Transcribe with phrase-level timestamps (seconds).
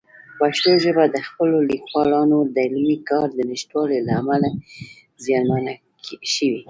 [0.39, 4.49] پښتو ژبه د خپلو لیکوالانو د علمي کار د نشتوالي له امله
[5.25, 5.73] زیانمنه
[6.33, 6.59] شوې.